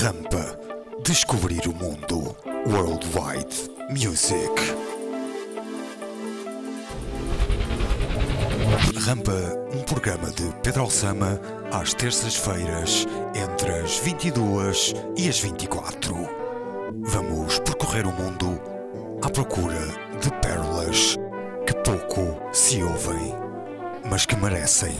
[0.00, 0.56] Rampa.
[1.02, 2.36] Descobrir o mundo.
[2.68, 4.48] Worldwide Music.
[8.96, 9.32] Rampa,
[9.74, 11.40] um programa de Pedro Alçama,
[11.72, 16.14] às terças-feiras, entre as 22 e as 24.
[17.02, 18.60] Vamos percorrer o mundo
[19.20, 19.84] à procura
[20.20, 21.16] de pérolas
[21.66, 23.34] que pouco se ouvem,
[24.08, 24.94] mas que merecem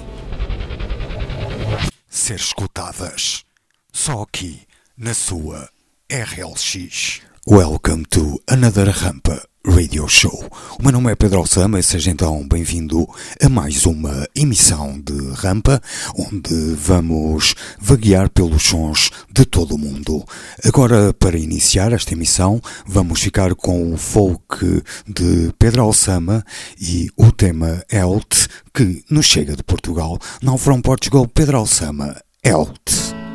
[2.09, 3.45] ser escutadas.
[3.92, 4.67] Só aqui,
[4.98, 5.69] na sua
[6.11, 7.20] RLX.
[7.47, 10.51] Welcome to another Rampa Radio Show.
[10.77, 13.09] O meu nome é Pedro Alçama e seja então bem-vindo
[13.41, 15.80] a mais uma emissão de Rampa,
[16.16, 20.25] onde vamos vaguear pelos sons de todo o mundo.
[20.65, 26.45] Agora, para iniciar esta emissão, vamos ficar com o folk de Pedro Alçama
[26.77, 30.19] e o tema Health, que nos chega de Portugal.
[30.42, 33.27] Now from Portugal, Pedro Alçama, Health.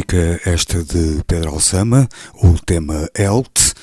[0.00, 2.08] música esta de Pedro Alçama,
[2.42, 3.74] o tema Health.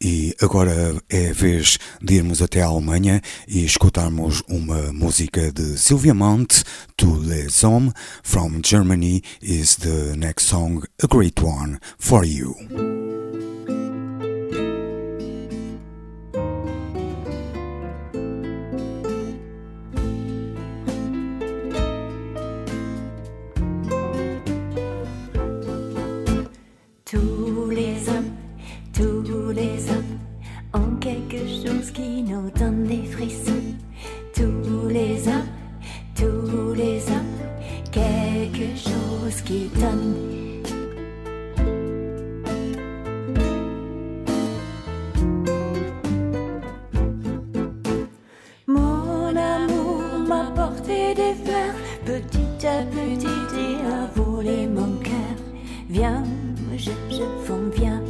[0.00, 0.72] E agora
[1.10, 6.64] é a vez de irmos até a Alemanha e escutarmos uma música de Sylvia Monte,
[6.96, 7.92] To Les Hommes,
[8.22, 13.05] from Germany is the next song, a great one for you.
[52.06, 53.26] Petit à petit
[53.58, 55.36] et a volé mon cœur.
[55.90, 56.22] Viens,
[56.76, 58.00] je, je fonds, viens,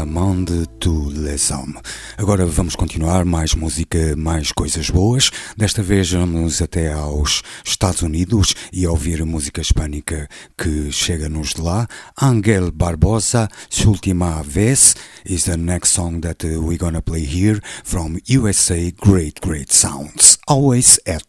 [0.00, 1.80] Sylvia Monde to Les Hommes.
[2.16, 5.30] Agora vamos continuar, mais música, mais coisas boas.
[5.56, 10.26] Desta vez vamos até aos Estados Unidos e ouvir música hispânica
[10.56, 11.86] que chega-nos de lá.
[12.20, 13.48] Angel Barbosa,
[13.86, 14.94] Última Vez,
[15.26, 20.38] is the next song that we're gonna play here from USA Great Great Sounds.
[20.46, 21.26] Always at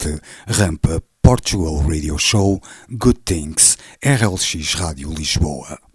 [0.48, 2.62] Rampa Portugal Radio Show,
[2.98, 5.91] Good Things, RLX Rádio Lisboa.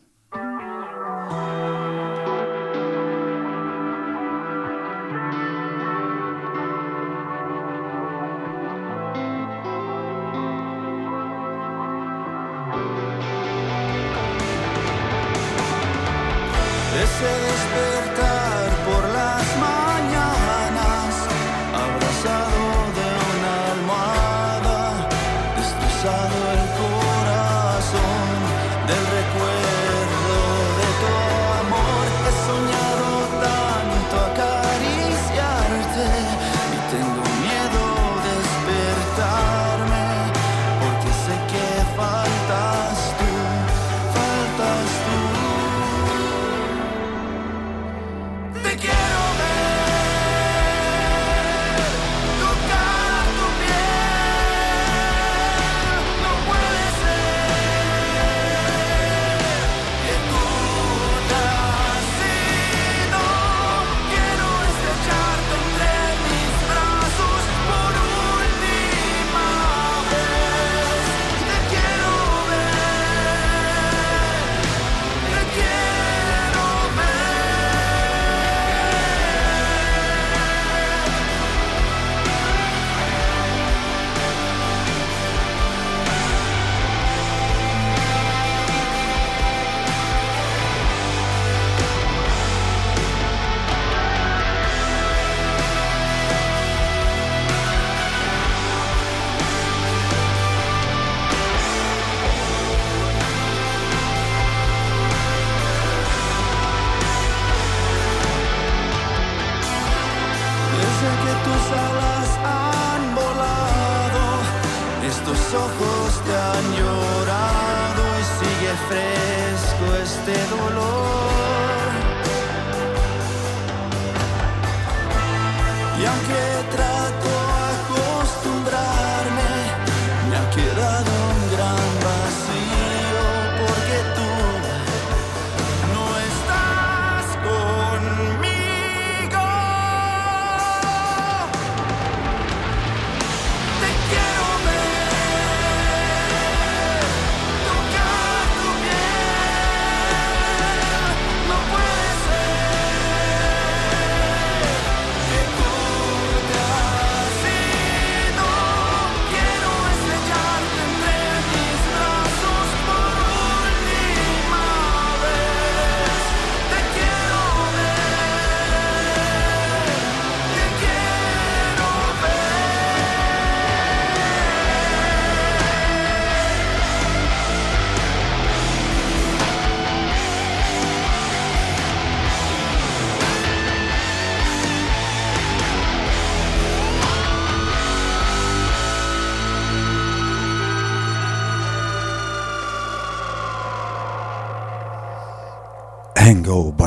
[17.46, 18.55] Despertar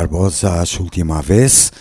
[0.09, 1.71] Barbosa, acho última vez.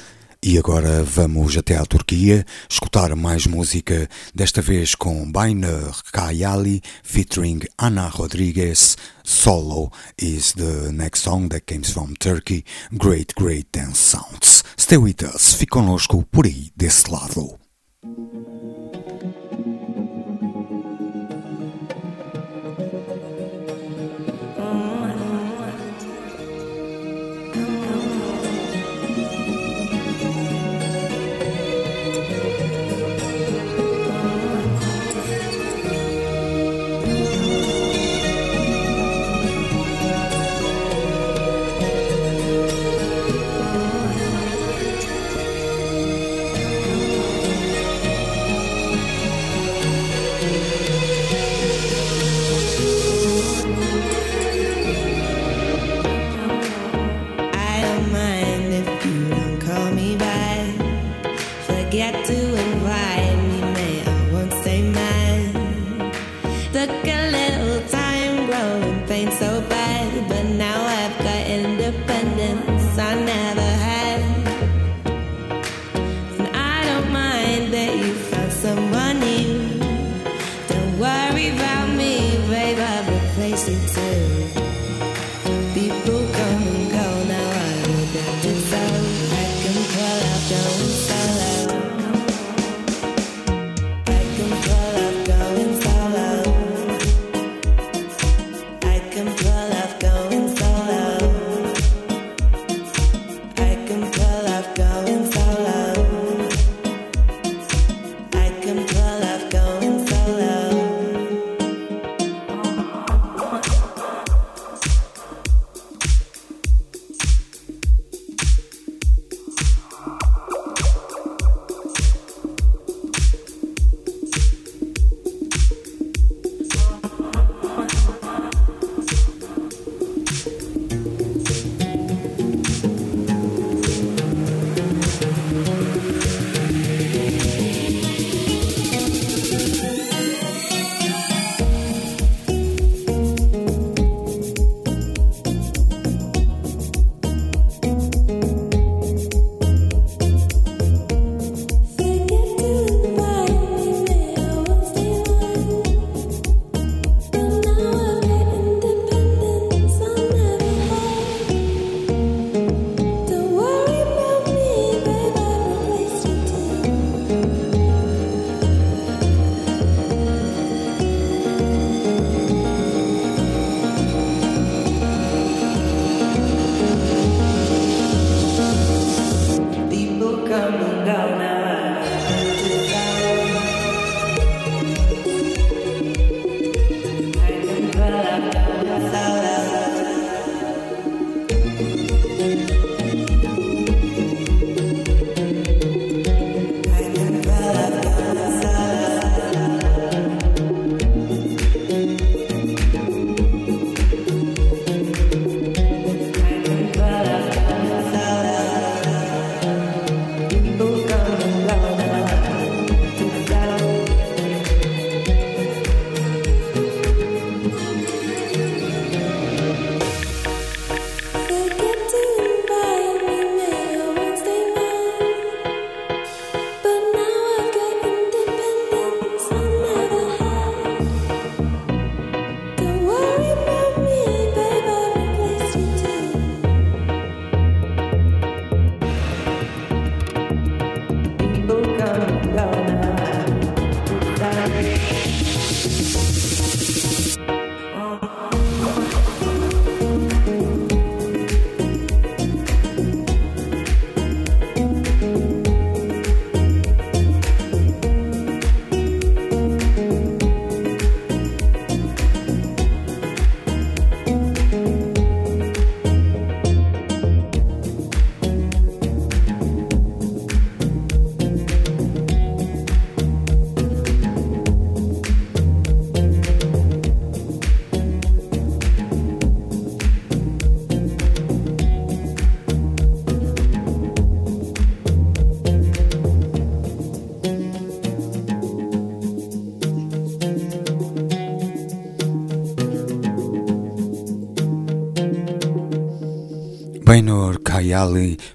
[0.44, 7.60] E agora vamos até à Turquia escutar mais música, desta vez com Bainer Kayali featuring
[7.78, 12.64] Ana Rodrigues Solo is the next song that comes from Turkey.
[12.92, 14.62] Great, great dance sounds.
[14.76, 17.58] Stay with us, fique connosco por aí desse lado.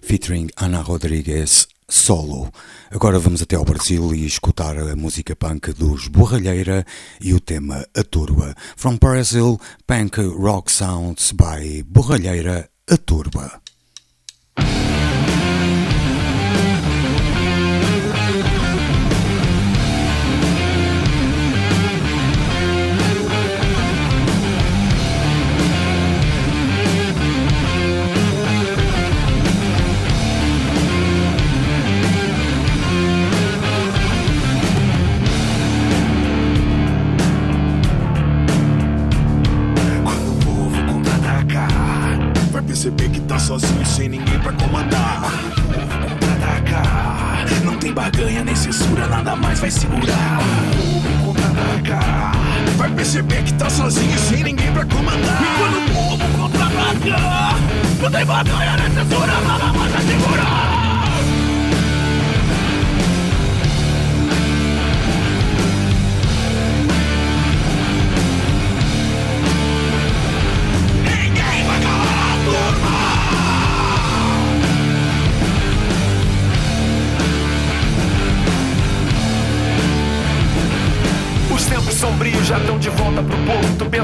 [0.02, 2.50] Featuring Ana Rodrigues solo.
[2.90, 6.86] Agora vamos até ao Brasil e escutar a música punk dos Borralheira
[7.20, 8.56] e o tema A Turba.
[8.78, 13.63] From Brazil, punk rock sounds by Borralheira A Turba.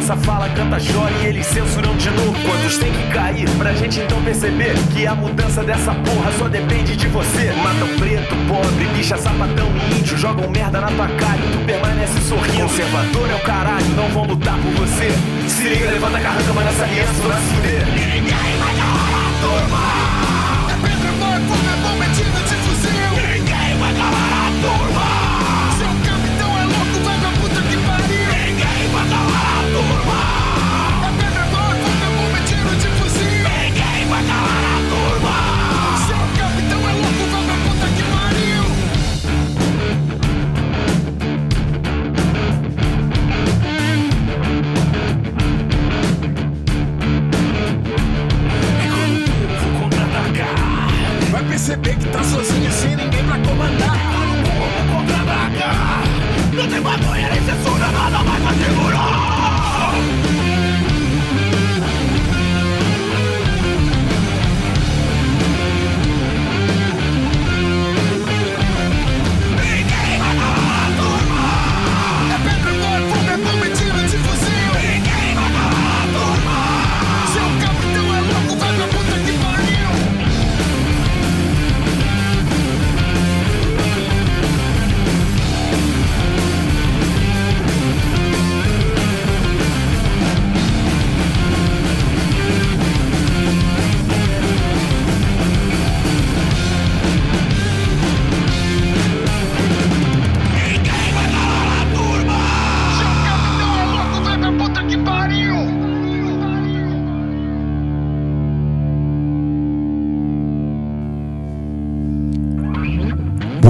[0.09, 2.33] Pensa, fala, canta, chora e eles censuram de novo.
[2.41, 6.95] Quantos tem que cair pra gente então perceber que a mudança dessa porra só depende
[6.95, 7.51] de você?
[7.63, 10.17] Matam preto, pobre, bicha, sapatão e índio.
[10.17, 12.63] Jogam merda na tua cara e tu permanece sorrindo.
[12.63, 15.11] Conservador é o caralho, não vão lutar por você.
[15.47, 17.85] Se liga, levanta a carranca, mas nessa aliança tu vai se fuder.
[17.87, 20.58] Ninguém vai calar a turma.
[51.69, 53.97] Perceber que tá sozinho sem ninguém pra comandar.
[56.51, 59.38] Não tem vergonha nem censura, nada mais pra segurar.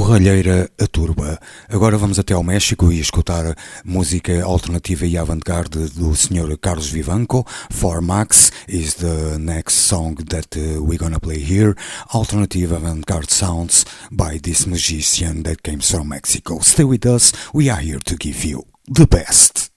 [0.09, 1.39] Borralheira a Turba.
[1.69, 6.57] Agora vamos até ao México e escutar música alternativa e avant-garde do Sr.
[6.57, 7.45] Carlos Vivanco.
[7.69, 11.75] For Max is the next song that uh, we're gonna play here.
[12.11, 16.57] Alternative avant-garde sounds by this musician that came from Mexico.
[16.59, 19.69] Stay with us, we are here to give you the best.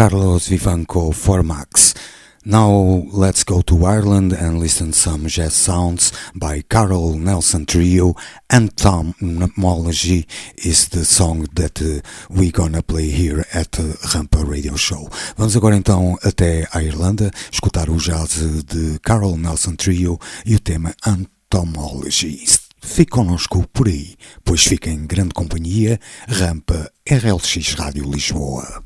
[0.00, 1.92] Carlos Vivanco for Max.
[2.42, 8.14] Now let's go to Ireland and listen some jazz sounds by Carol Nelson Trio
[8.48, 9.14] and Tom
[9.58, 15.06] Mology is the song that uh, we're gonna play here at the Rampa Radio Show.
[15.36, 20.60] Vamos agora então até a Irlanda escutar o jazz de Carol Nelson Trio e o
[20.60, 22.42] tema Entomology.
[22.80, 28.79] Fique connosco por aí, pois fica em grande companhia Rampa RLX Rádio Lisboa.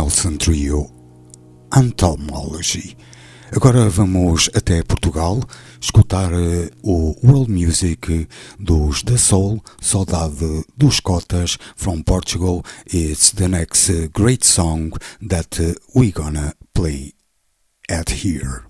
[0.00, 0.90] Nelson Trio
[1.76, 2.96] Entomology.
[3.52, 5.42] Agora vamos até Portugal
[5.78, 8.26] escutar eh, o World Music
[8.58, 12.62] dos The Soul, Saudade dos Cotas from Portugal.
[12.86, 15.60] It's the next great song that
[15.94, 17.12] we gonna play
[17.90, 18.64] at here.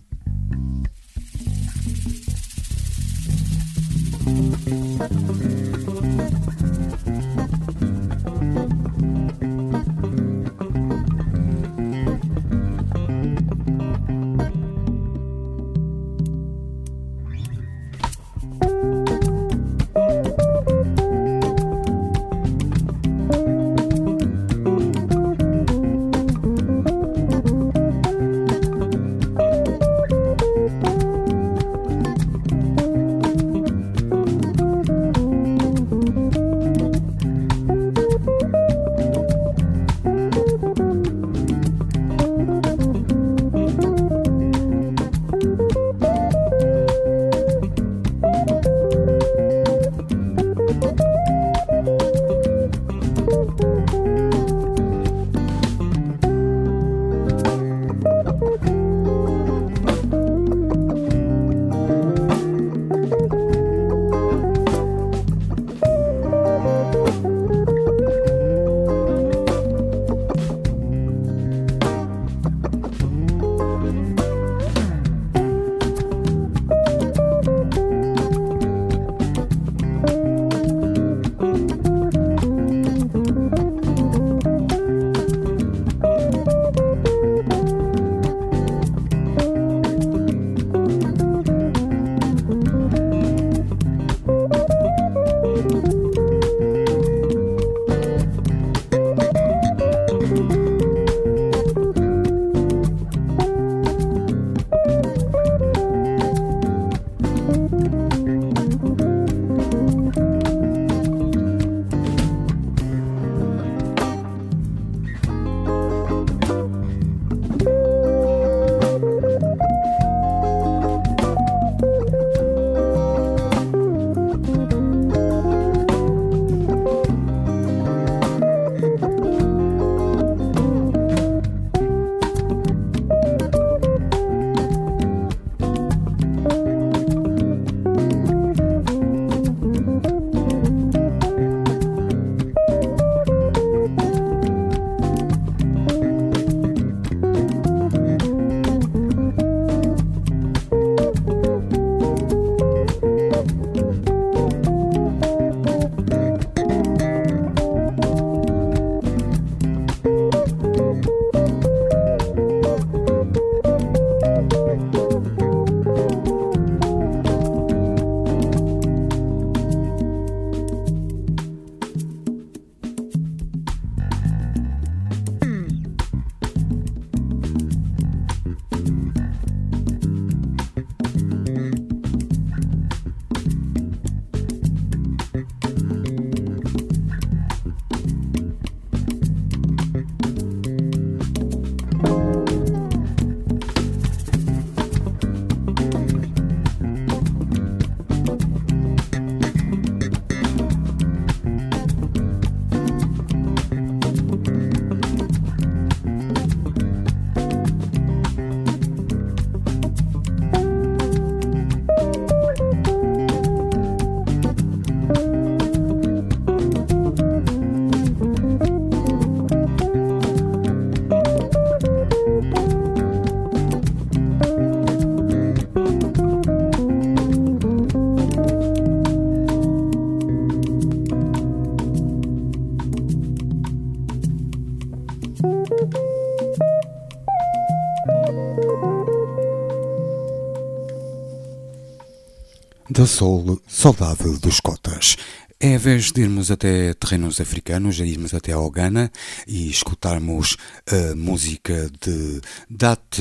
[243.00, 245.16] Da Soul, Soldado dos Cotas.
[245.58, 249.10] É a vez de irmos até terrenos africanos, de irmos até ao Ghana
[249.46, 253.18] e escutarmos a música de Dat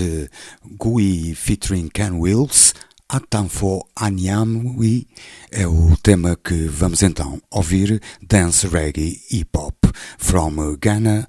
[0.77, 2.73] Gui featuring Ken Wills,
[3.07, 5.07] Atanfo Anyamwi,
[5.49, 9.77] é o tema que vamos então ouvir, Dance Reggae Hip Hop,
[10.17, 11.25] from Ghana,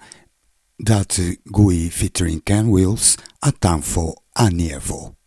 [0.76, 5.19] Dat Gui featuring Ken Wills, Atanfo Anievo.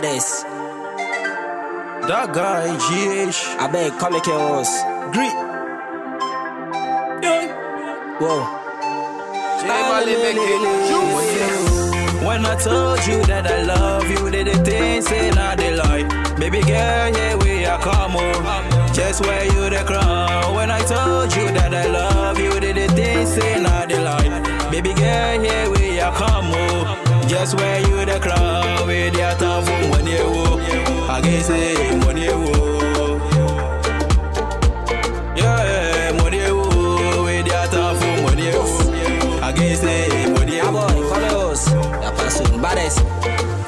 [0.00, 0.44] Baddest.
[2.08, 3.36] that guy, GH.
[3.60, 4.80] I beg, come make us.
[5.12, 5.36] Greet.
[7.20, 8.16] Yeah.
[8.16, 8.48] Whoa.
[12.26, 16.04] When I told you that I love you, did the things say not the lie.
[16.38, 18.94] Baby girl, here we are, come on.
[18.94, 20.54] Just wear you the crown.
[20.54, 24.70] When I told you that I love you, did the things say not the lie.
[24.70, 27.09] Baby girl, here we are, come on.
[27.30, 28.86] Just wear you the crown.
[28.86, 30.60] With your tough when you walk.
[31.08, 33.20] I can say when you walk.
[35.36, 37.24] Yeah, when you walk.
[37.24, 39.42] With your tough when you walk.
[39.42, 40.92] I can say when you Ah walk.
[40.92, 41.70] boy, come us.
[42.02, 42.42] Ya passo.
[42.60, 42.98] Baddest.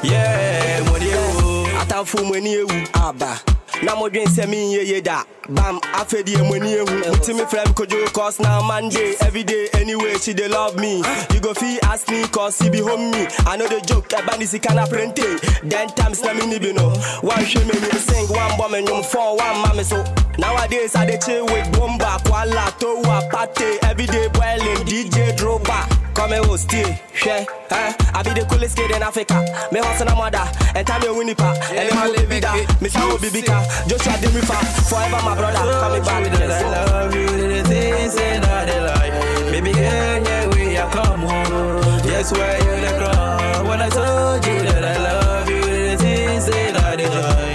[0.03, 1.81] Yeah, when you walk.
[1.81, 2.87] Atamfo mu ani ewu.
[2.93, 3.39] Aba.
[3.83, 7.73] Na dwen sɛ menyɛ ye da bam afɛdeɛ mu ani ehu wotumi frɛ me.
[7.73, 11.03] Kodwo cause na monday everyday anyway she dey love me.
[11.33, 13.27] You go fit ask me cause he be home me.
[13.45, 15.25] I know the joke ɛba ne sika na prente
[15.69, 16.91] then times na me ni bi no
[17.21, 20.03] wanhwɛ me nim sing wanbɔ me nwom fɔ wamma me so
[20.37, 23.83] nowadays i dey chill with bomba kwala towa pate.
[23.83, 27.93] Everyday boiling dj droba Come here, stay, share, eh?
[28.13, 29.45] I be the coolest kid in Africa.
[29.71, 30.45] Me hustle na mother,
[30.75, 31.57] and time you win pa.
[31.71, 32.81] And then will be that.
[32.81, 33.59] Me say will be bigger.
[33.87, 35.57] Joshua Demi fa, forever my brother.
[35.81, 36.23] Coming back.
[36.31, 38.83] that I love you, the things say not the.
[39.51, 42.01] Baby girl, yeah, we are come home.
[42.03, 43.67] Just wear you the crown.
[43.67, 47.52] When I told you that I love you, the things say not the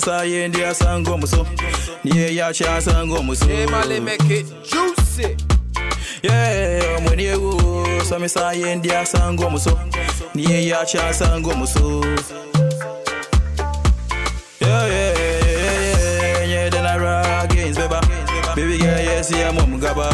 [0.00, 1.46] misa yendi ya sango muso
[2.04, 5.36] Nye ya cha sango muso Emale make it juicy.
[6.22, 7.36] Yeah, mwenye yeah.
[7.38, 9.78] wo So misa yendi ya sango muso
[10.34, 12.00] Nye ya cha sango muso
[14.60, 18.00] Yeah, yeah, yeah, yeah Nye dena ragins beba
[18.56, 18.62] Baby.
[18.72, 20.08] Baby girl, yes, yeah, mom gaba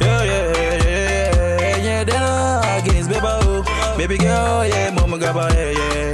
[0.00, 3.40] Yeah, yeah, yeah, yeah Nye dena ragins beba
[3.98, 4.16] Baby.
[4.18, 6.13] Girl, yeah, mom gaba, yeah, yeah.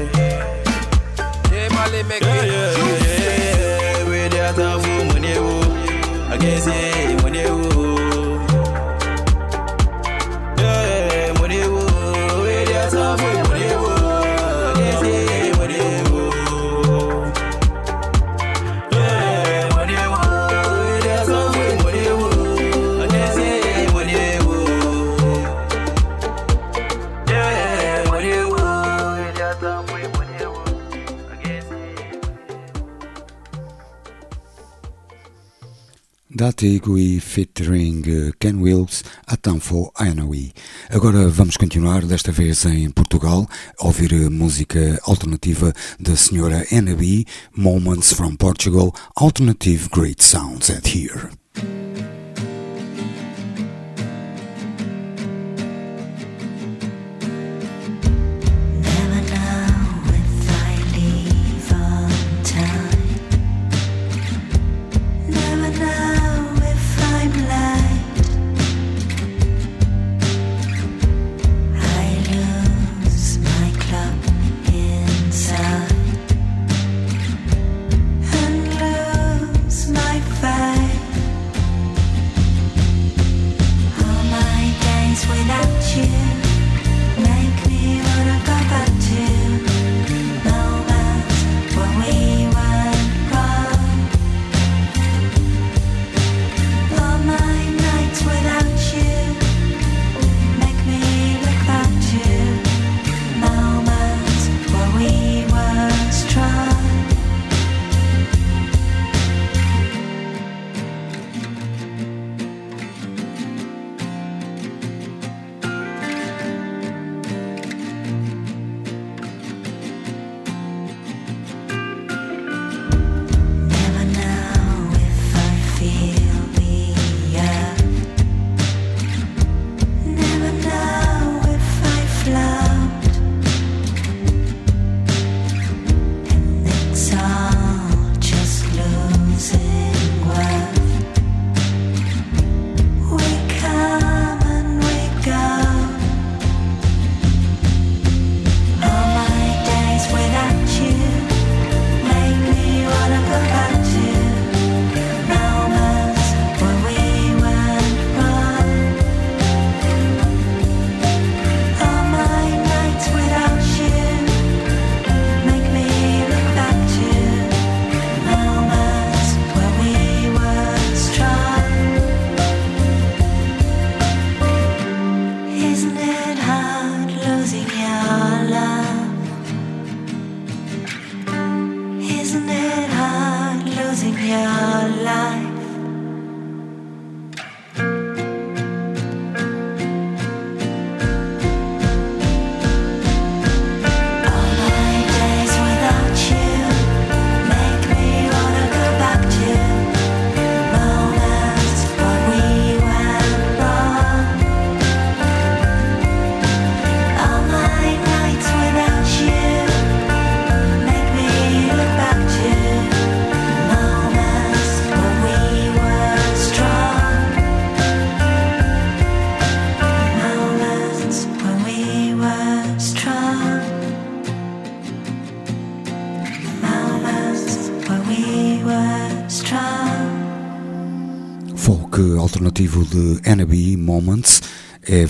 [36.40, 40.54] Datigui featuring eh, Ken Wills, Atanfo Anawi.
[40.88, 43.46] Agora vamos continuar, desta vez em Portugal,
[43.78, 50.86] a ouvir a música alternativa da senhora NB, Moments from Portugal, Alternative Great Sounds at
[50.86, 51.28] Here.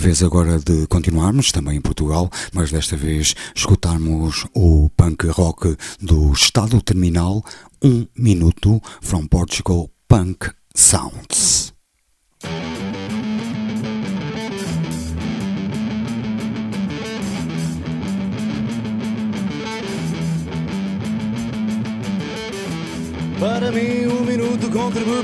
[0.00, 6.32] Vez agora de continuarmos, também em Portugal, mas desta vez escutarmos o punk rock do
[6.32, 7.44] Estado Terminal,
[7.84, 11.69] um minuto, from Portugal Punk Sounds.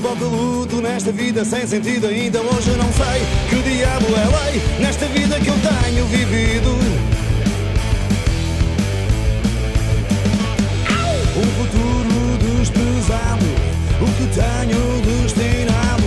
[0.04, 2.06] O luto nesta vida sem sentido.
[2.08, 6.70] Ainda hoje não sei que o diabo é lei nesta vida que eu tenho vivido.
[11.36, 13.46] Um futuro desprezado,
[14.00, 16.04] o que tenho destinado.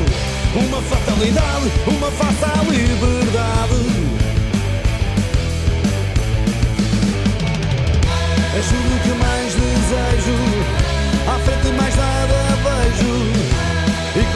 [0.55, 3.79] Uma fatalidade, uma face à liberdade.
[8.55, 10.89] És tudo que mais desejo.
[11.27, 13.48] À frente mais nada vejo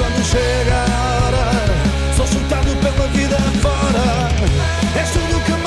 [0.04, 4.30] quando chega a hora Sou chutado pela vida fora.
[5.02, 5.63] És tudo que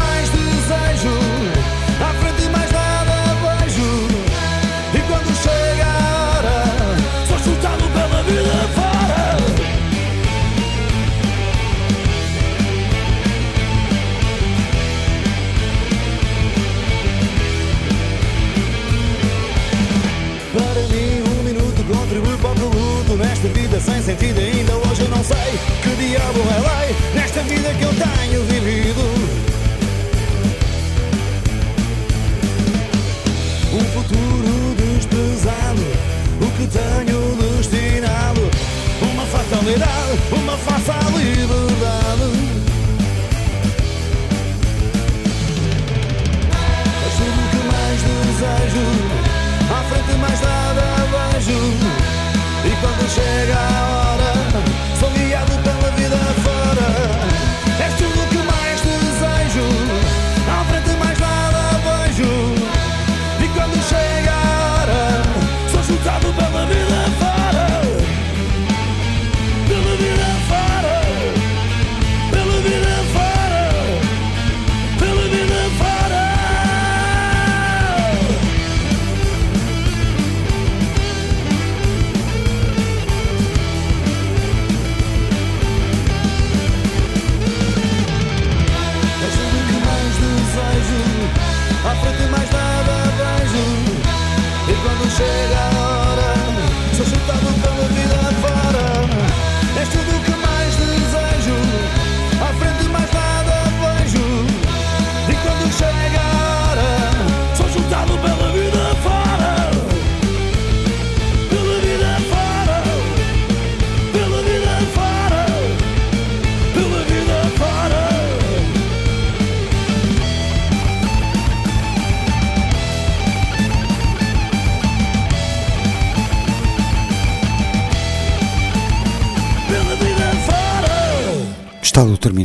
[23.49, 27.83] vida sem sentido ainda hoje eu não sei Que diabo é lei Nesta vida que
[27.85, 29.01] eu tenho vivido.
[33.73, 35.83] Um futuro desprezado
[36.41, 38.51] O que tenho destinado.
[39.03, 41.66] Uma fatalidade Uma face à
[53.47, 53.86] quando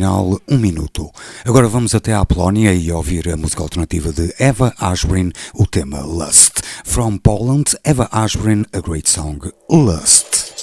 [0.02, 1.12] Terminal, um minuto.
[1.46, 6.02] Agora vamos até à Polónia e ouvir a música alternativa de Eva Ashbrin, o tema
[6.02, 6.62] Lust.
[6.84, 9.38] From Poland, Eva Ashbrin, a great song,
[9.70, 10.61] Lust.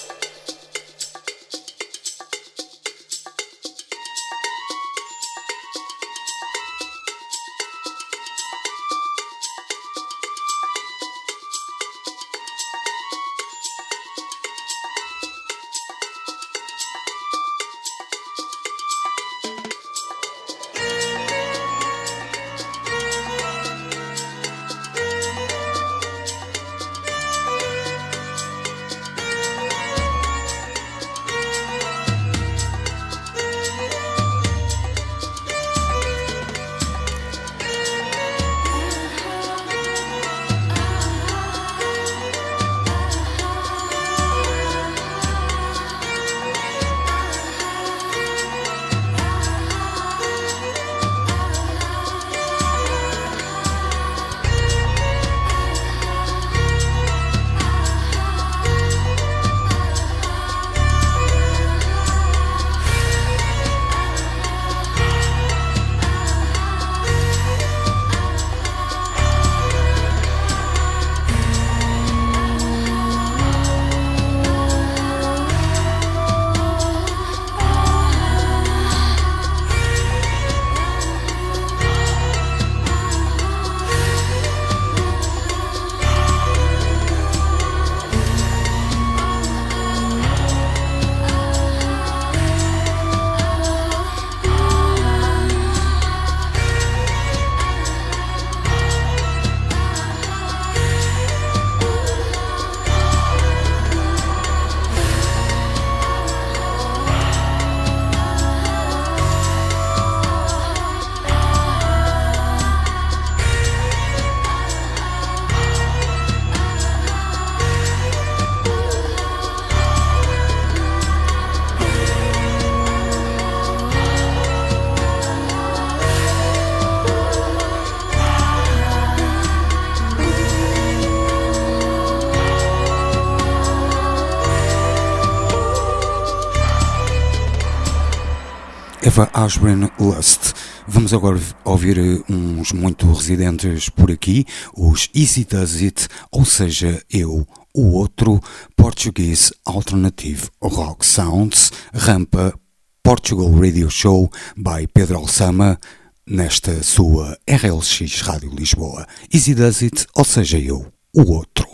[139.19, 140.55] Eva Ashburn Lust.
[140.87, 144.47] Vamos agora ouvir eh, uns muito residentes por aqui,
[144.77, 147.45] os Easy Does It, ou seja, eu,
[147.75, 148.41] o outro,
[148.77, 152.55] Portuguese Alternative Rock Sounds, Rampa
[153.03, 155.77] Portugal Radio Show by Pedro Alçama,
[156.25, 159.05] nesta sua RLX Rádio Lisboa.
[159.35, 161.67] Easy Does It, ou seja, eu, o outro.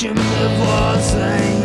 [0.00, 1.57] 全部都活。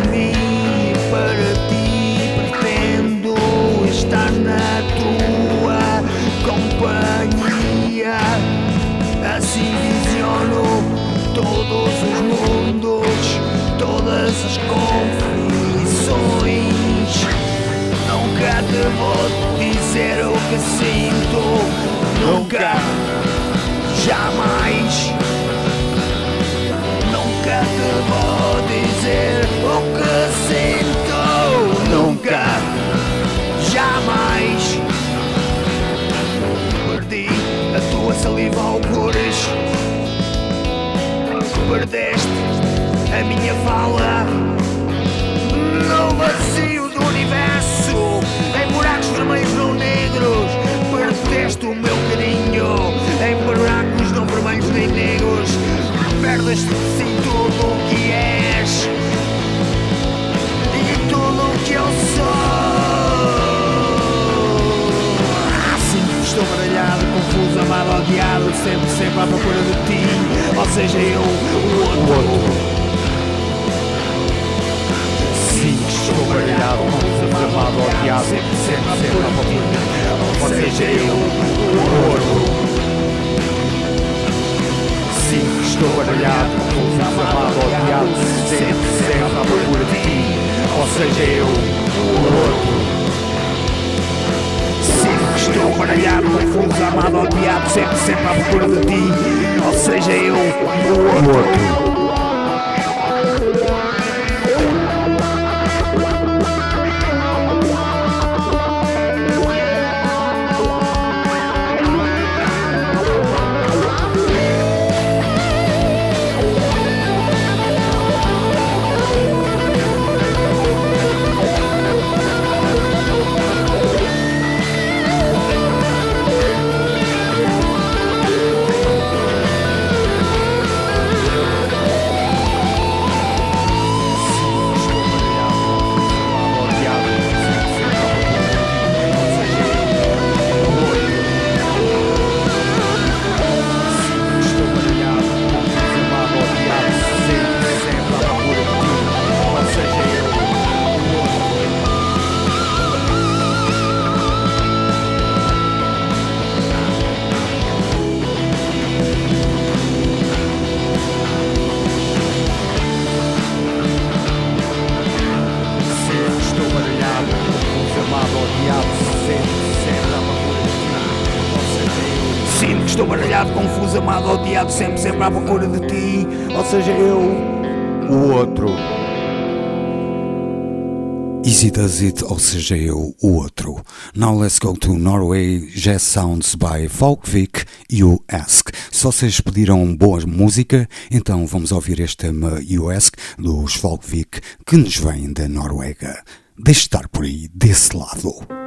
[182.54, 183.84] seja eu o outro.
[184.16, 188.70] Now let's go to Norway Jazz Sounds by Folkvik You Ask.
[188.92, 194.78] Se vocês pediram boa música, então vamos ouvir este tema You Ask dos Folkvik que
[194.78, 196.24] nos vem da Noruega.
[196.56, 198.63] Deixe estar por aí, desse lado.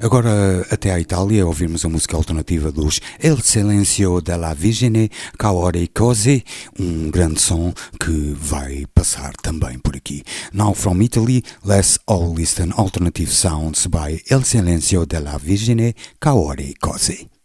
[0.00, 6.44] Agora até à Itália ouvimos a música alternativa dos El Silencio della Vigine Caore Cose,
[6.78, 10.22] um grande som que vai passar também por aqui.
[10.52, 17.35] Now from Italy, let's all listen alternative sounds by El Silencio della Vigine Caore Cose.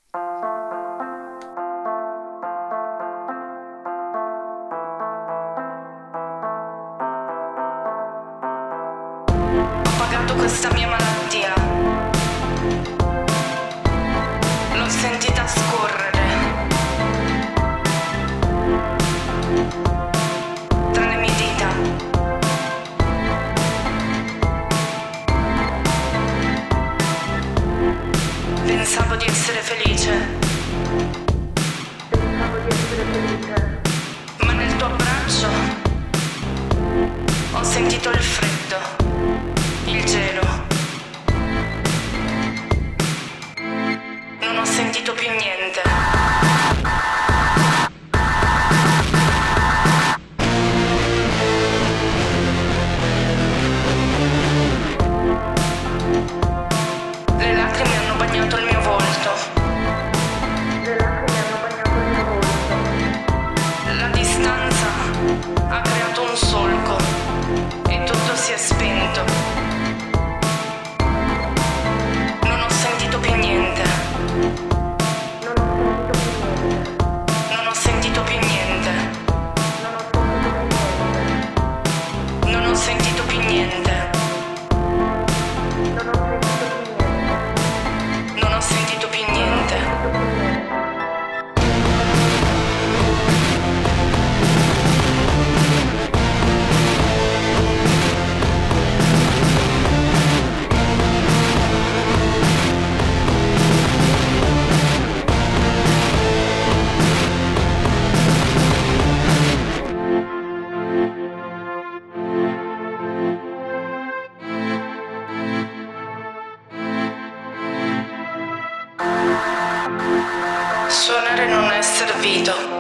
[122.22, 122.71] Vito.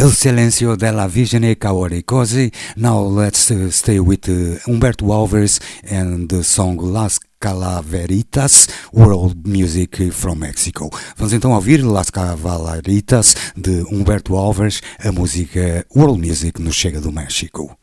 [0.00, 2.50] El Silencio della Vigene Kaori Cosi.
[2.76, 10.10] Now let's uh, stay with uh, Humberto Alves and the song Las Calaveritas, World Music
[10.10, 10.88] from Mexico.
[11.18, 17.12] Vamos então ouvir Las Cavalaritas de Humberto Alves, a música World Music nos chega do
[17.12, 17.79] México.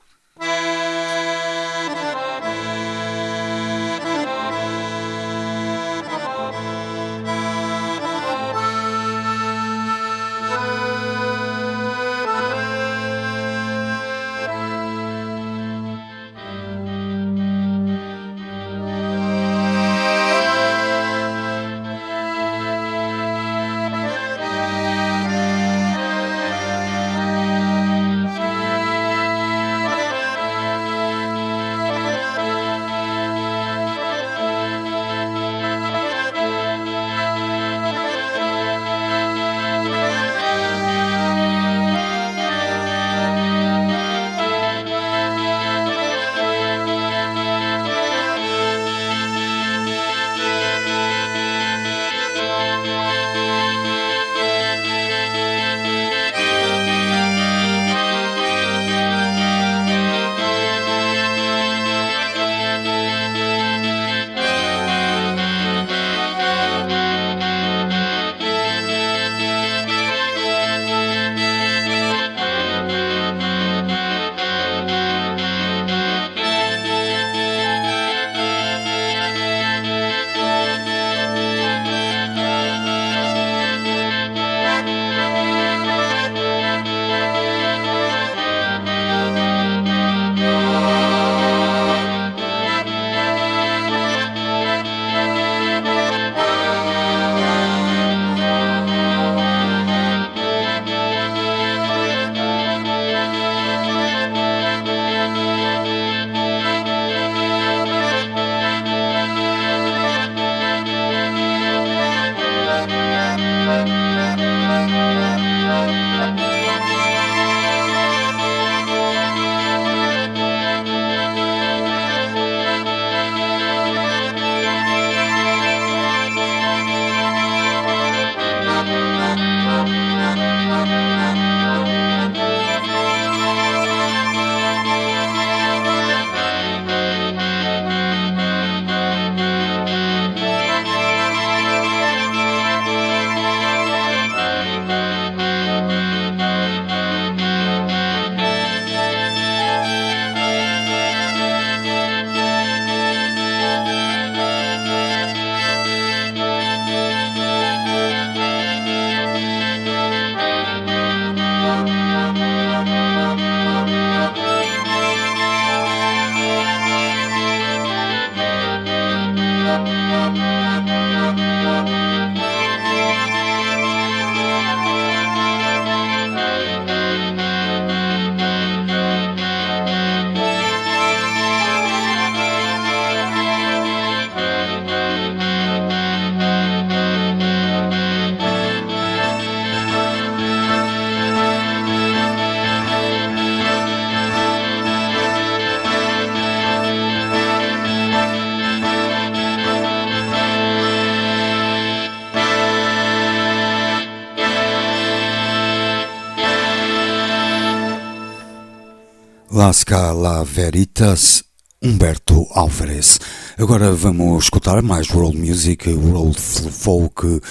[209.68, 211.44] Las Calaveritas,
[211.82, 213.20] Humberto Álvares.
[213.58, 217.42] Agora vamos escutar mais world music, world folk,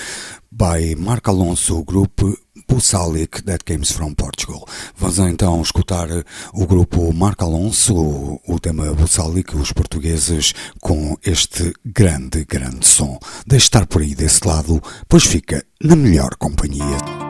[0.51, 2.23] by Mark Alonso Group
[2.67, 4.67] Bussalic that comes from Portugal.
[4.97, 6.09] Vamos então escutar
[6.55, 13.19] o grupo Mark Alonso, o tema Bussalic, os portugueses, com este grande, grande som.
[13.47, 17.26] Deixe estar por aí desse lado, pois fica na melhor companhia.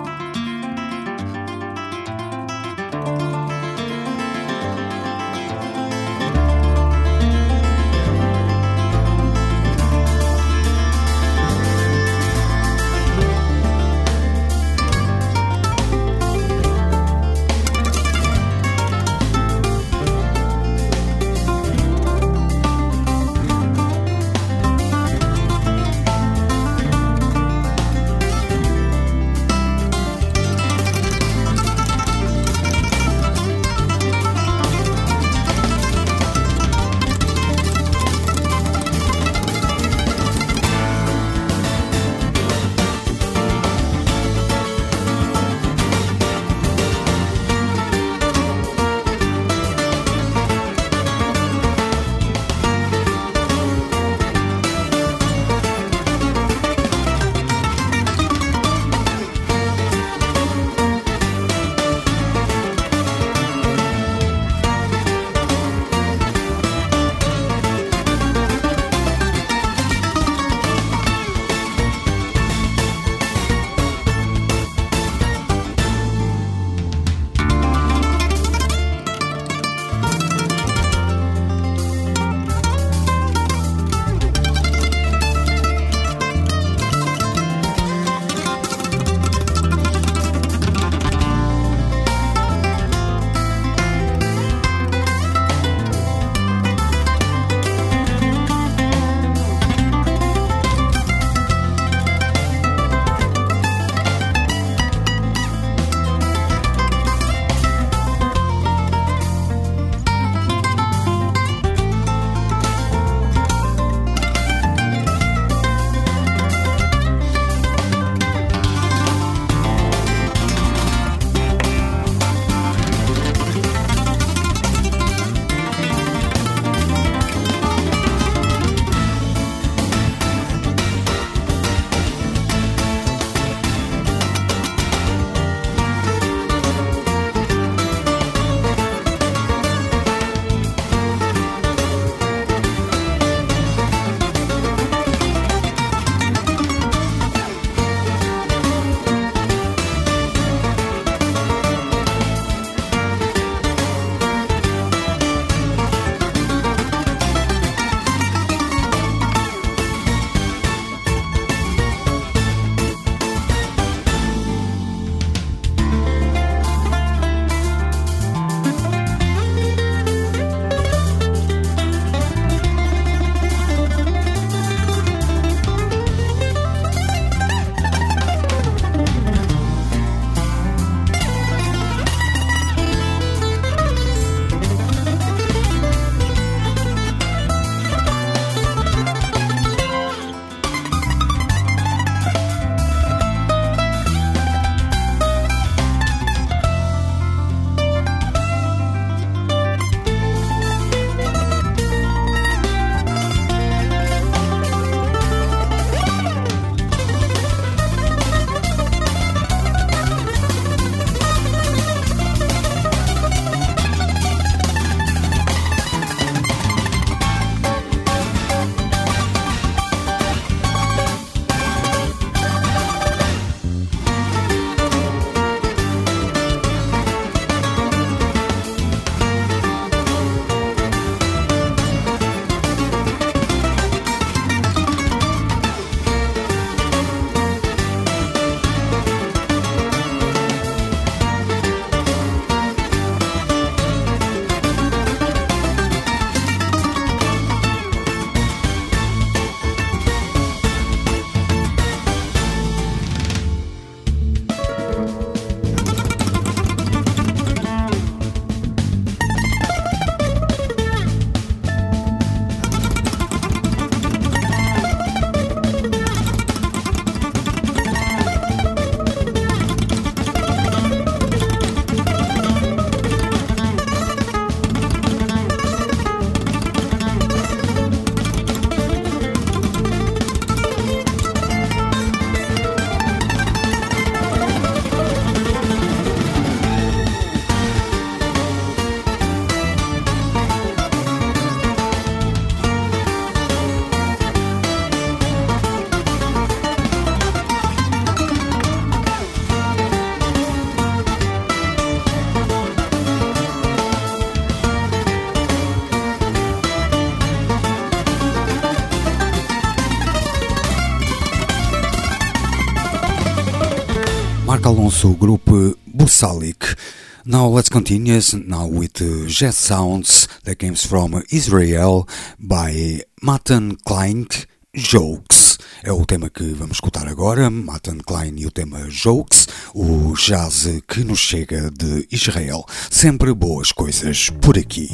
[314.87, 315.51] Alonso Group
[315.85, 316.77] Busalik.
[317.25, 322.09] Now let's continue now with jazz sounds that comes from Israel
[322.39, 324.29] by Matan Klein
[324.73, 325.59] Jokes.
[325.83, 330.69] É o tema que vamos escutar agora, Matan Klein e o tema Jokes, o jazz
[330.87, 332.65] que nos chega de Israel.
[332.89, 334.89] Sempre boas coisas por aqui.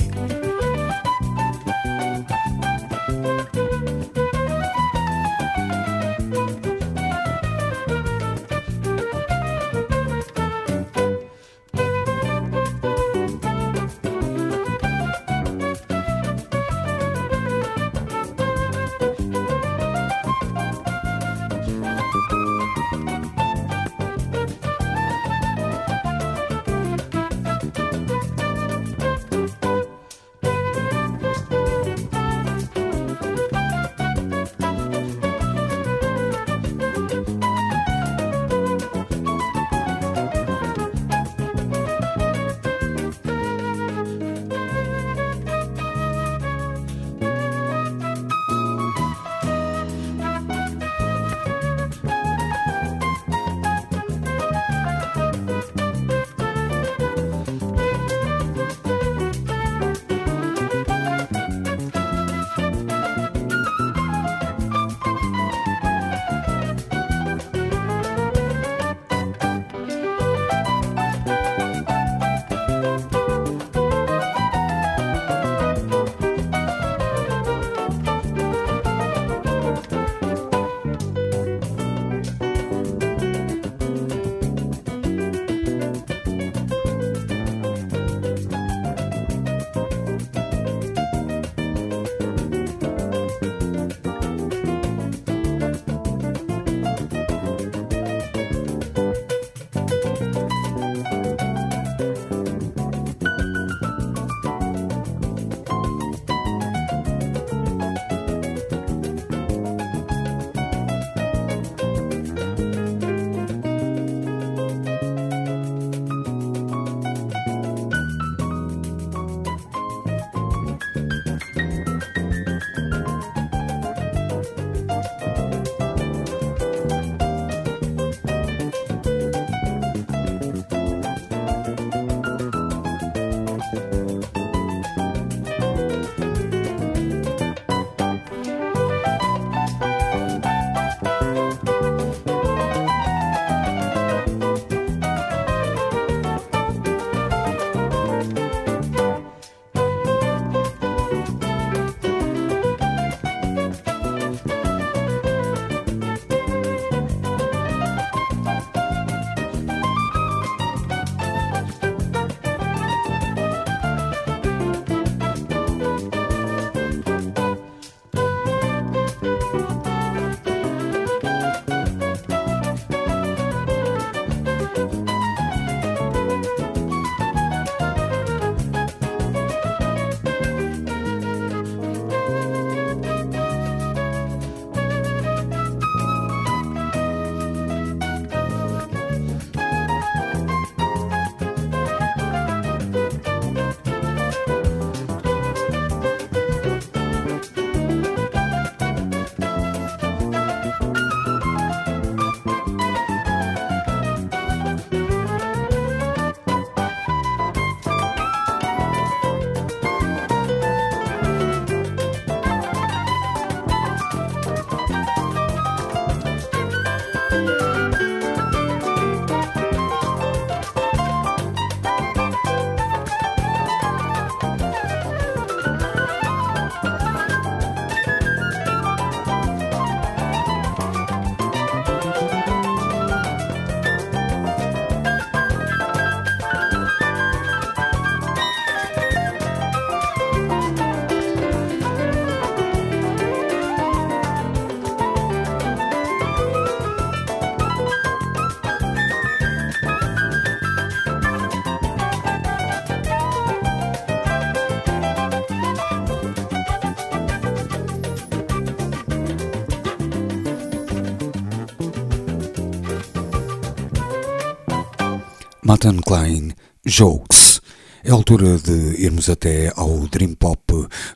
[265.72, 266.52] Matan Klein
[266.84, 267.62] Jokes.
[268.04, 270.60] É a altura de irmos até ao Dream Pop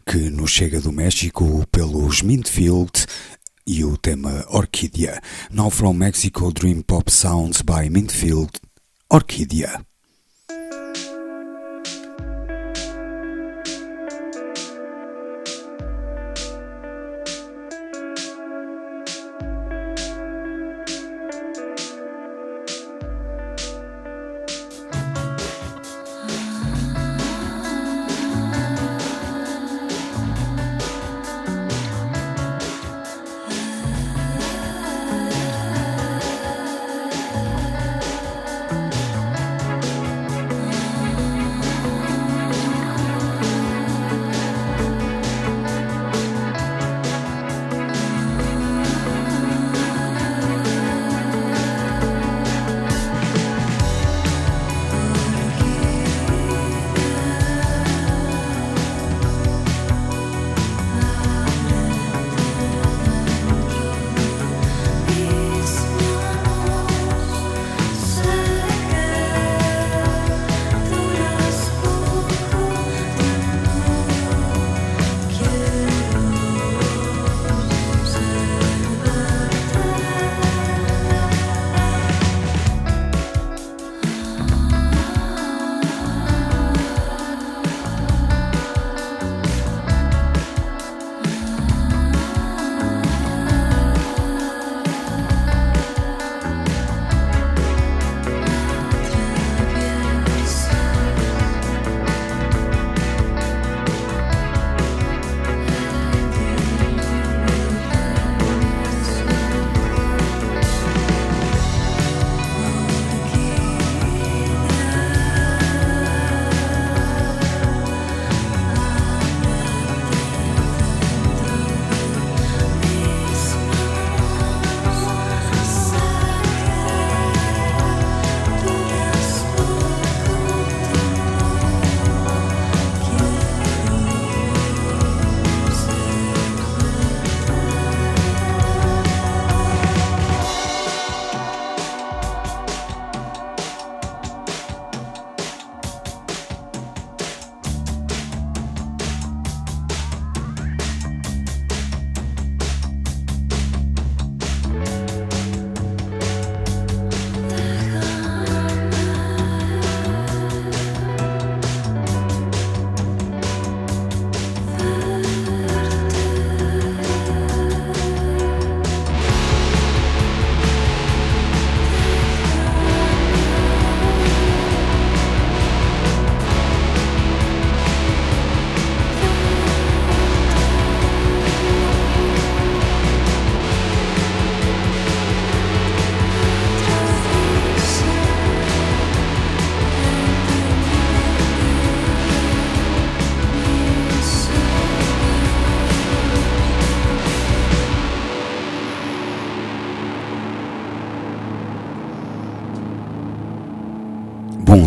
[0.06, 3.04] que nos chega do México pelos Mintfield
[3.66, 5.20] e o tema Orquídea.
[5.50, 8.52] Now from Mexico, Dream Pop Sounds by Mintfield,
[9.10, 9.84] Orquídea.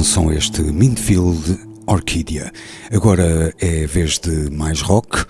[0.09, 2.51] Som este Minfield Orquídea.
[2.91, 5.23] Agora é vez de mais rock,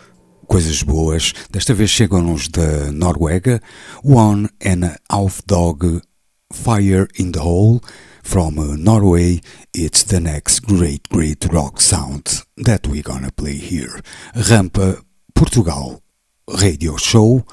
[0.47, 1.33] coisas boas.
[1.51, 3.59] Desta vez chegam-nos da Noruega.
[4.03, 6.01] One and Half Dog
[6.53, 7.81] Fire in the Hole.
[8.23, 9.41] From Norway,
[9.73, 14.01] it's the next great, great rock sound that we're gonna play here.
[14.33, 15.01] Rampa
[15.33, 16.01] Portugal
[16.47, 17.43] Radio Show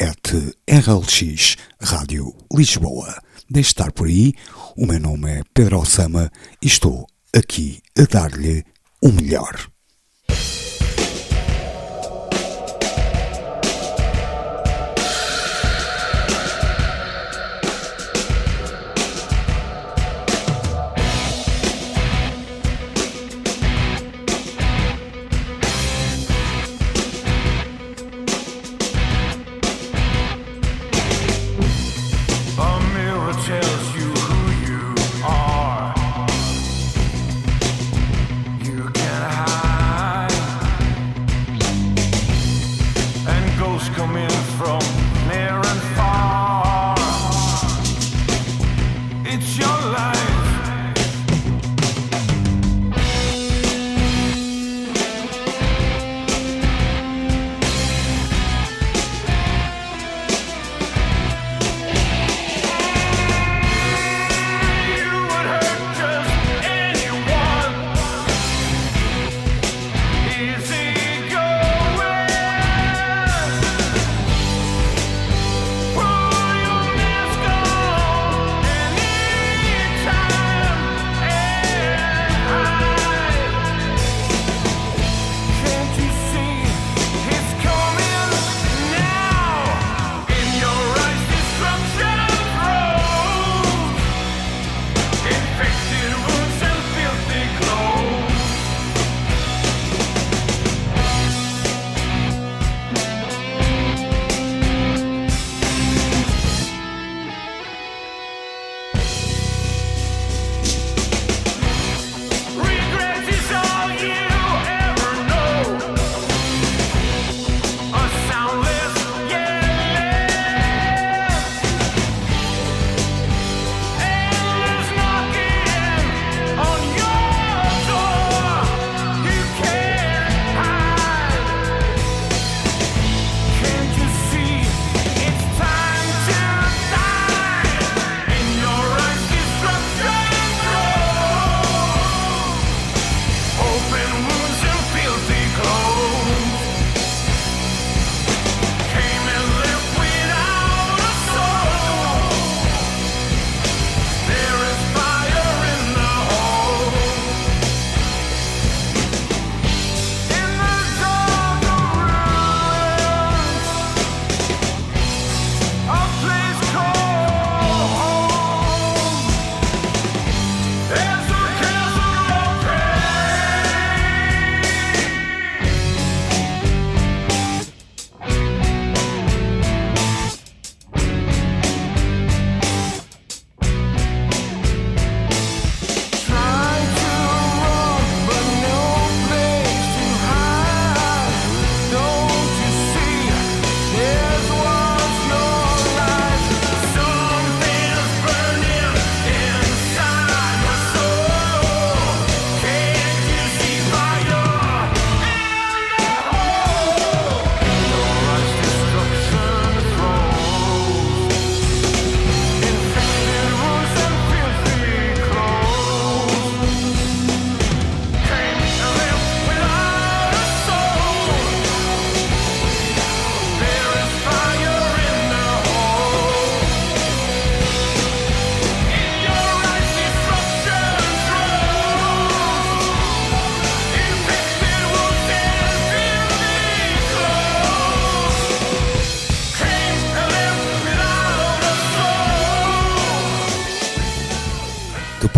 [0.00, 0.32] at
[0.66, 3.25] RLX Rádio Lisboa.
[3.48, 4.32] Deixe estar por aí.
[4.76, 8.64] O meu nome é Pedro Alçama e estou aqui a dar-lhe
[9.02, 9.70] o melhor.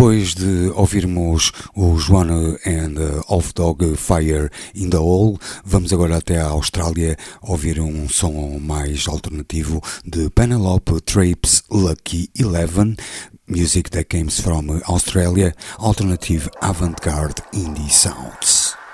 [0.09, 2.95] Depois de ouvirmos o Joanna and
[3.29, 9.07] Off Dog Fire in the Hole, vamos agora até a Austrália ouvir um som mais
[9.07, 12.97] alternativo de Penelope Trapes Lucky Eleven,
[13.47, 18.88] music that comes from Australia, alternative avant-garde indie sounds.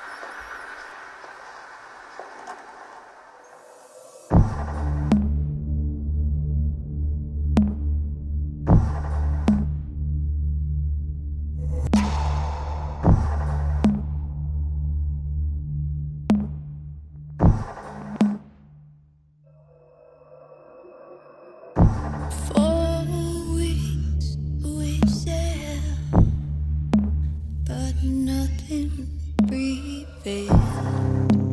[28.14, 29.08] nothing
[29.42, 31.43] breathing.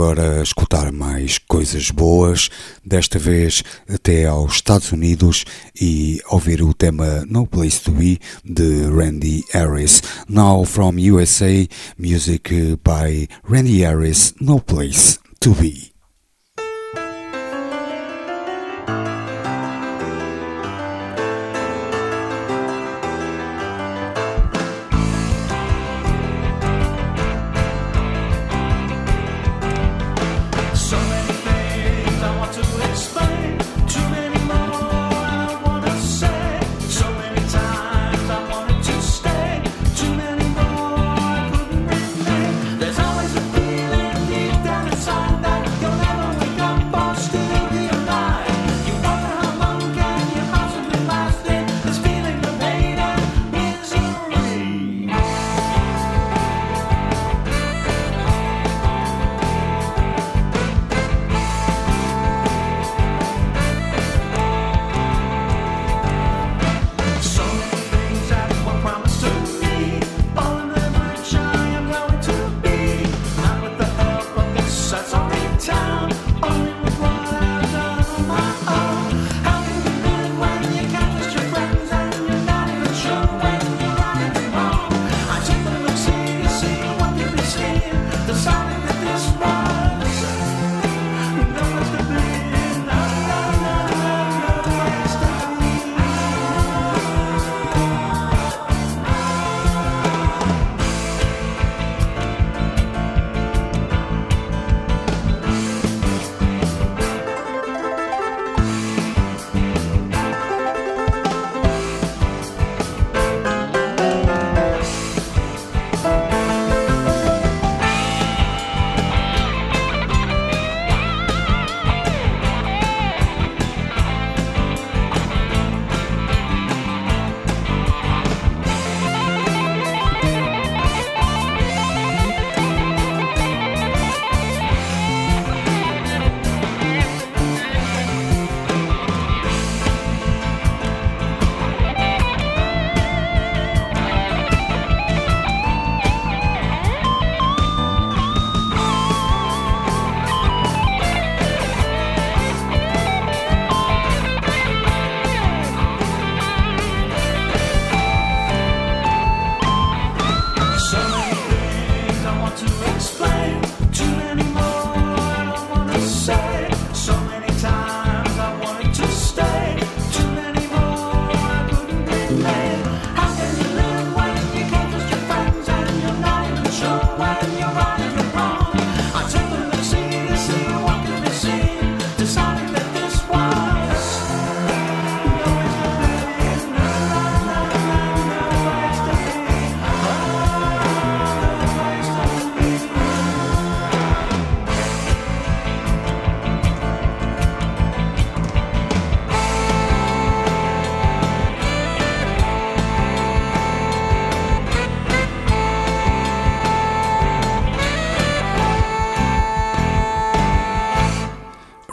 [0.00, 2.48] Agora escutar mais coisas boas,
[2.82, 5.44] desta vez até aos Estados Unidos
[5.78, 10.02] e ouvir o tema No Place to Be de Randy Harris.
[10.26, 11.68] Now from USA,
[11.98, 15.89] music by Randy Harris, No Place to Be.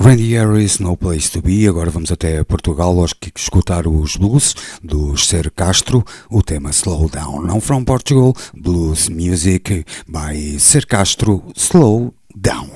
[0.08, 1.68] Randy Harris, No Place to Be.
[1.68, 7.10] Agora vamos até Portugal lógico, que escutar os blues do Ser Castro, o tema Slow
[7.10, 7.42] Down.
[7.42, 12.70] Não from Portugal, Blues Music by Ser Castro, Slow Down.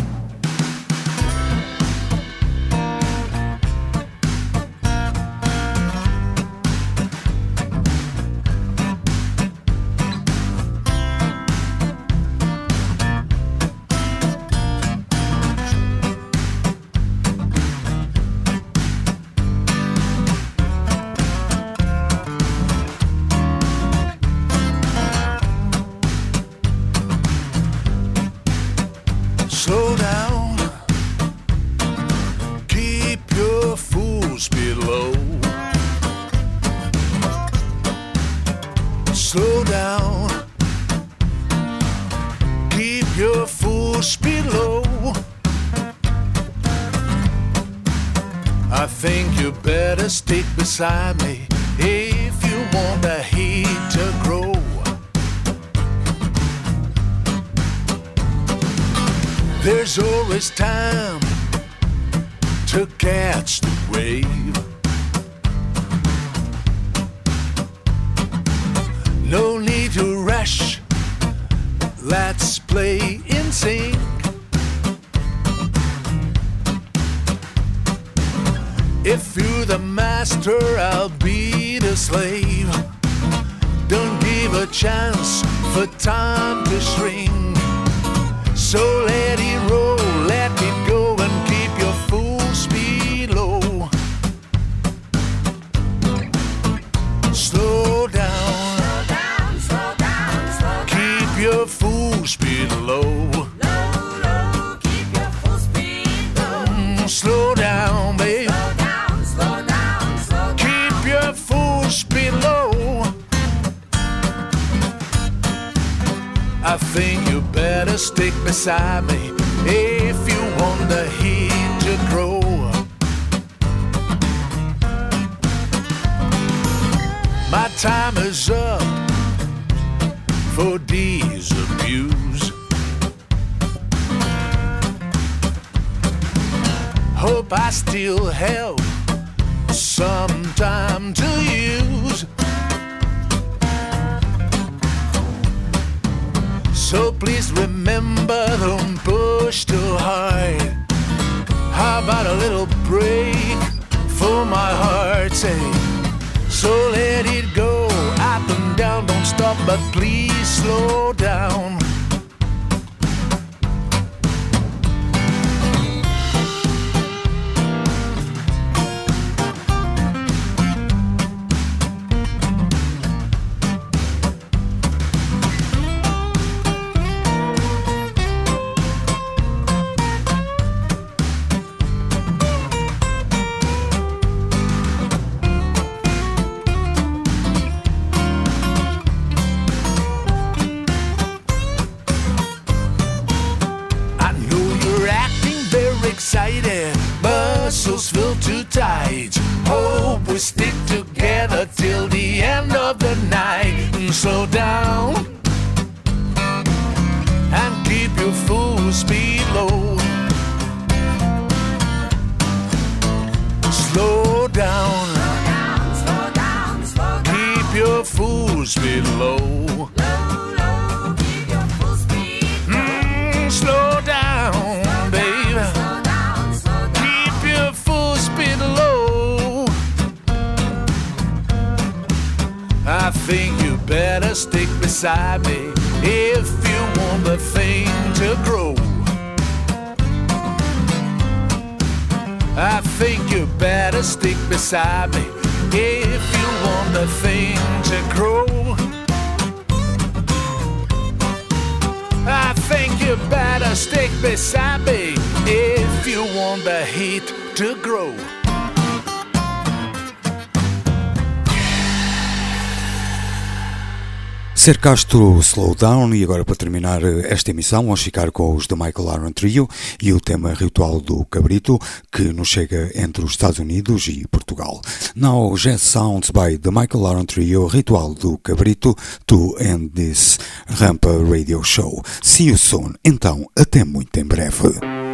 [264.61, 268.75] Ser Castro Slowdown, e agora para terminar eh, esta emissão, vamos ficar com os The
[268.75, 269.67] Michael Aron Trio
[269.99, 271.79] e o tema Ritual do Cabrito,
[272.11, 274.79] que nos chega entre os Estados Unidos e Portugal.
[275.15, 281.09] Now, Jazz Sounds by The Michael Aron Trio, Ritual do Cabrito, to end this Rampa
[281.27, 282.03] Radio Show.
[282.21, 285.10] See you soon, então, até muito em breve.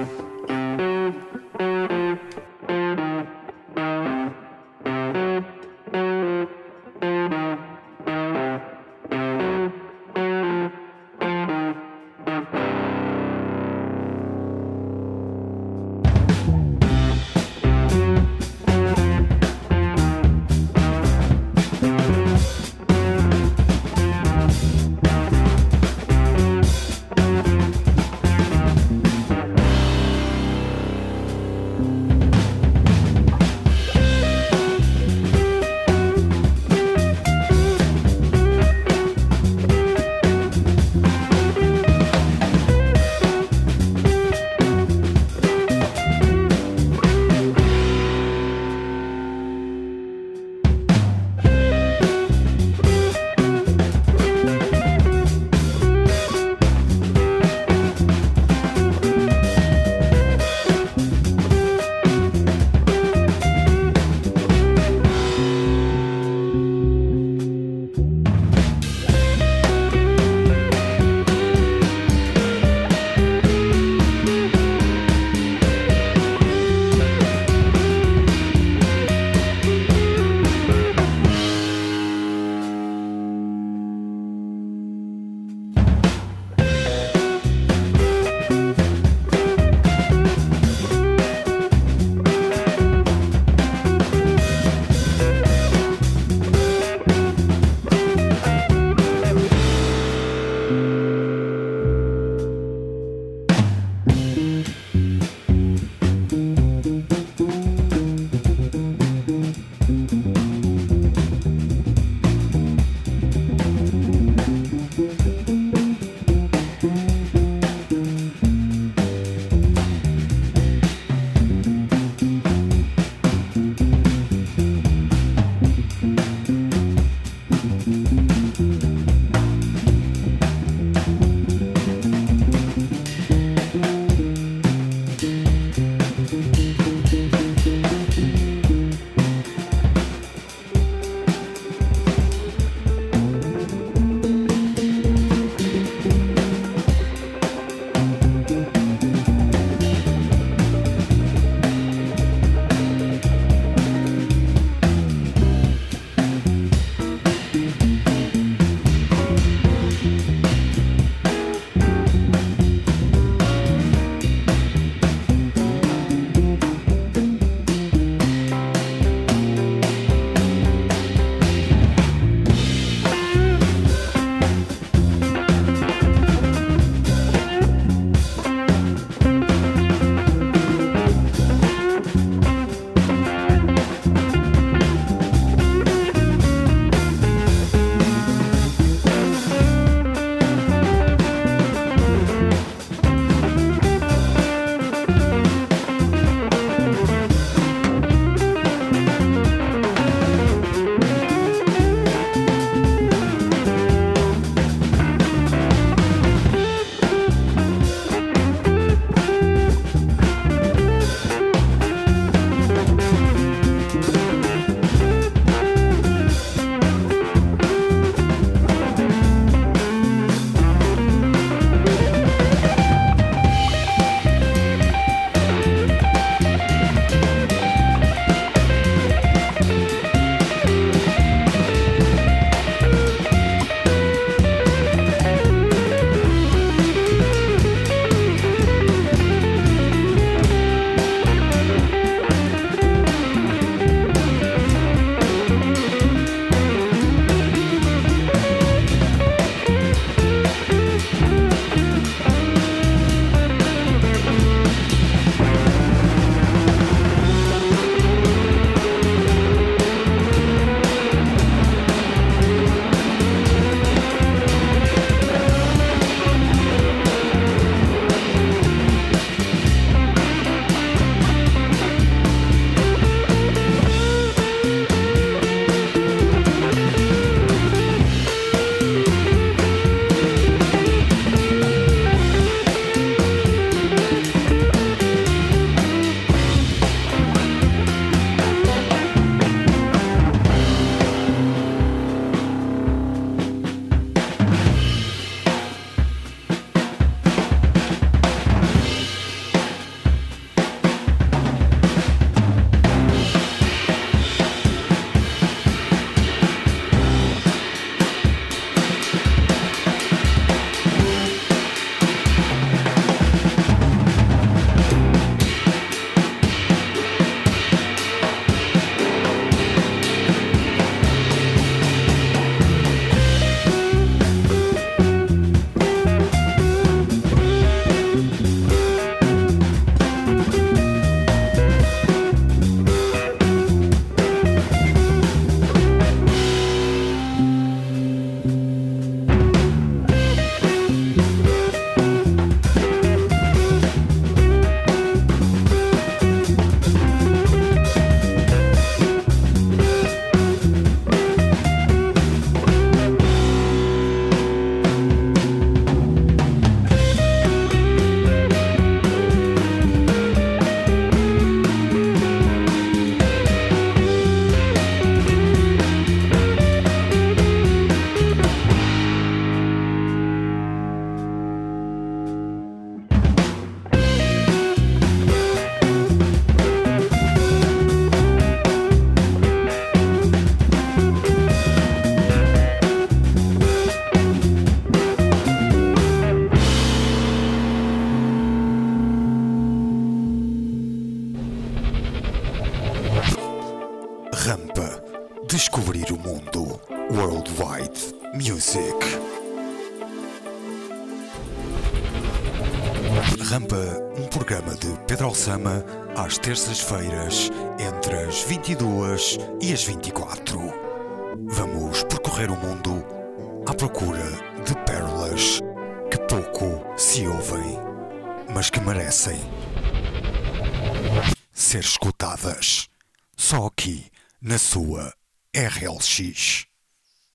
[405.38, 405.86] Alçama,
[406.16, 410.17] às terças-feiras, entre as 22 e as 24.